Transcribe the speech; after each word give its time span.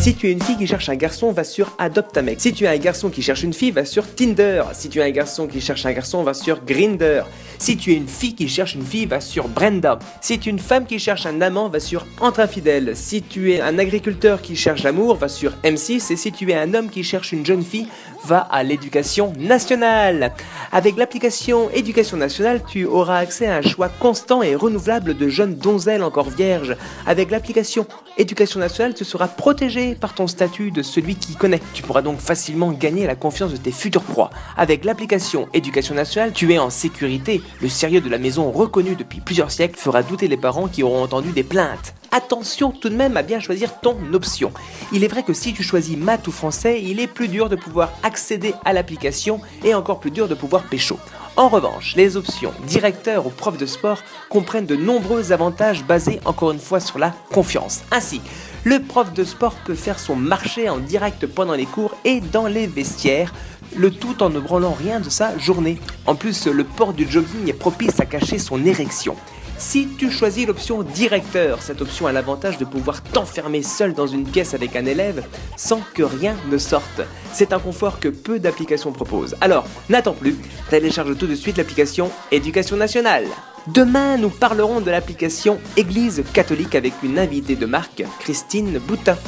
Si 0.00 0.14
tu 0.14 0.28
es 0.28 0.32
une 0.32 0.40
fille 0.40 0.56
qui 0.56 0.66
cherche 0.68 0.88
un 0.88 0.94
garçon, 0.94 1.32
va 1.32 1.42
sur 1.42 1.72
Adopte. 1.76 2.20
Si 2.38 2.52
tu 2.52 2.64
es 2.64 2.68
un 2.68 2.76
garçon 2.78 3.10
qui 3.10 3.20
cherche 3.20 3.42
une 3.42 3.52
fille, 3.52 3.72
va 3.72 3.84
sur 3.84 4.06
Tinder. 4.14 4.62
Si 4.72 4.88
tu 4.88 5.00
es 5.00 5.02
un 5.02 5.10
garçon 5.10 5.48
qui 5.48 5.60
cherche 5.60 5.84
un 5.86 5.92
garçon, 5.92 6.22
va 6.22 6.34
sur 6.34 6.64
Grinder. 6.64 7.24
Si 7.58 7.76
tu 7.76 7.92
es 7.92 7.96
une 7.96 8.06
fille 8.06 8.36
qui 8.36 8.48
cherche 8.48 8.76
une 8.76 8.84
fille, 8.84 9.06
va 9.06 9.20
sur 9.20 9.48
Brenda. 9.48 9.98
Si 10.20 10.38
tu 10.38 10.48
es 10.48 10.52
une 10.52 10.60
femme 10.60 10.86
qui 10.86 11.00
cherche 11.00 11.26
un 11.26 11.40
amant, 11.40 11.68
va 11.68 11.80
sur 11.80 12.06
Entre 12.20 12.38
infidèles. 12.38 12.92
Si 12.94 13.22
tu 13.22 13.52
es 13.52 13.60
un 13.60 13.76
agriculteur 13.80 14.40
qui 14.40 14.54
cherche 14.54 14.84
l'amour, 14.84 15.16
va 15.16 15.28
sur 15.28 15.52
M6. 15.64 16.12
Et 16.12 16.16
si 16.16 16.30
tu 16.30 16.48
es 16.50 16.54
un 16.54 16.74
homme 16.74 16.90
qui 16.90 17.02
cherche 17.02 17.32
une 17.32 17.44
jeune 17.44 17.64
fille, 17.64 17.88
va 18.24 18.38
à 18.38 18.62
l'éducation 18.62 19.32
nationale. 19.36 20.32
Avec 20.70 20.96
l'application 20.96 21.70
éducation 21.70 22.16
nationale, 22.16 22.62
tu 22.68 22.84
auras 22.84 23.18
accès 23.18 23.46
à 23.46 23.56
un 23.56 23.62
choix 23.62 23.88
constant 23.88 24.42
et 24.42 24.54
renouvelable 24.54 25.16
de 25.16 25.28
jeunes 25.28 25.56
donzelles 25.56 26.04
encore 26.04 26.30
vierges. 26.30 26.76
Avec 27.06 27.30
l'application 27.30 27.86
éducation 28.16 28.60
nationale, 28.60 28.94
tu 28.94 29.04
seras 29.04 29.28
protégé 29.28 29.87
par 29.94 30.14
ton 30.14 30.26
statut 30.26 30.70
de 30.70 30.82
celui 30.82 31.16
qui 31.16 31.34
connaît. 31.34 31.60
Tu 31.74 31.82
pourras 31.82 32.02
donc 32.02 32.18
facilement 32.18 32.72
gagner 32.72 33.06
la 33.06 33.14
confiance 33.14 33.52
de 33.52 33.56
tes 33.56 33.72
futurs 33.72 34.02
proies. 34.02 34.30
Avec 34.56 34.84
l'application 34.84 35.48
éducation 35.54 35.94
nationale, 35.94 36.32
tu 36.32 36.52
es 36.52 36.58
en 36.58 36.70
sécurité. 36.70 37.42
Le 37.60 37.68
sérieux 37.68 38.00
de 38.00 38.08
la 38.08 38.18
maison 38.18 38.50
reconnu 38.50 38.96
depuis 38.96 39.20
plusieurs 39.20 39.50
siècles 39.50 39.78
fera 39.78 40.02
douter 40.02 40.28
les 40.28 40.36
parents 40.36 40.68
qui 40.68 40.82
auront 40.82 41.02
entendu 41.02 41.32
des 41.32 41.44
plaintes. 41.44 41.94
Attention 42.10 42.70
tout 42.70 42.88
de 42.88 42.96
même 42.96 43.16
à 43.16 43.22
bien 43.22 43.38
choisir 43.38 43.80
ton 43.80 43.96
option. 44.14 44.52
Il 44.92 45.04
est 45.04 45.08
vrai 45.08 45.22
que 45.22 45.34
si 45.34 45.52
tu 45.52 45.62
choisis 45.62 45.96
maths 45.96 46.26
ou 46.26 46.32
français, 46.32 46.82
il 46.82 47.00
est 47.00 47.06
plus 47.06 47.28
dur 47.28 47.48
de 47.48 47.56
pouvoir 47.56 47.92
accéder 48.02 48.54
à 48.64 48.72
l'application 48.72 49.40
et 49.62 49.74
encore 49.74 50.00
plus 50.00 50.10
dur 50.10 50.26
de 50.26 50.34
pouvoir 50.34 50.62
pécho. 50.64 50.98
En 51.36 51.48
revanche, 51.48 51.94
les 51.94 52.16
options 52.16 52.52
directeur 52.66 53.24
ou 53.26 53.30
prof 53.30 53.56
de 53.56 53.64
sport 53.64 53.98
comprennent 54.28 54.66
de 54.66 54.74
nombreux 54.74 55.30
avantages 55.30 55.84
basés 55.84 56.18
encore 56.24 56.50
une 56.50 56.58
fois 56.58 56.80
sur 56.80 56.98
la 56.98 57.14
confiance. 57.32 57.82
Ainsi, 57.92 58.20
le 58.64 58.80
prof 58.80 59.12
de 59.12 59.24
sport 59.24 59.54
peut 59.64 59.74
faire 59.74 59.98
son 59.98 60.16
marché 60.16 60.68
en 60.68 60.78
direct 60.78 61.26
pendant 61.26 61.54
les 61.54 61.66
cours 61.66 61.94
et 62.04 62.20
dans 62.20 62.46
les 62.46 62.66
vestiaires, 62.66 63.32
le 63.76 63.90
tout 63.90 64.22
en 64.22 64.30
ne 64.30 64.40
branlant 64.40 64.72
rien 64.72 65.00
de 65.00 65.10
sa 65.10 65.36
journée. 65.38 65.78
En 66.06 66.14
plus, 66.14 66.46
le 66.46 66.64
port 66.64 66.92
du 66.92 67.10
jogging 67.10 67.48
est 67.48 67.52
propice 67.52 68.00
à 68.00 68.06
cacher 68.06 68.38
son 68.38 68.64
érection. 68.64 69.16
Si 69.58 69.88
tu 69.98 70.08
choisis 70.10 70.46
l'option 70.46 70.84
directeur, 70.84 71.62
cette 71.62 71.82
option 71.82 72.06
a 72.06 72.12
l'avantage 72.12 72.58
de 72.58 72.64
pouvoir 72.64 73.02
t'enfermer 73.02 73.64
seul 73.64 73.92
dans 73.92 74.06
une 74.06 74.24
pièce 74.24 74.54
avec 74.54 74.76
un 74.76 74.86
élève 74.86 75.24
sans 75.56 75.80
que 75.94 76.04
rien 76.04 76.36
ne 76.48 76.58
sorte. 76.58 77.02
C'est 77.32 77.52
un 77.52 77.58
confort 77.58 77.98
que 77.98 78.08
peu 78.08 78.38
d'applications 78.38 78.92
proposent. 78.92 79.34
Alors, 79.40 79.66
n'attends 79.88 80.14
plus, 80.14 80.36
télécharge 80.70 81.18
tout 81.18 81.26
de 81.26 81.34
suite 81.34 81.58
l'application 81.58 82.10
Éducation 82.30 82.76
nationale. 82.76 83.24
Demain, 83.74 84.16
nous 84.16 84.30
parlerons 84.30 84.80
de 84.80 84.90
l'application 84.90 85.58
Église 85.76 86.24
catholique 86.32 86.74
avec 86.74 86.94
une 87.02 87.18
invitée 87.18 87.54
de 87.54 87.66
marque, 87.66 88.02
Christine 88.18 88.78
Boutin. 88.78 89.18